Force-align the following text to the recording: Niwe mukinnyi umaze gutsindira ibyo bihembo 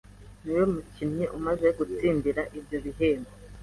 Niwe 0.43 0.63
mukinnyi 0.73 1.25
umaze 1.37 1.67
gutsindira 1.77 2.41
ibyo 2.57 2.77
bihembo 2.85 3.31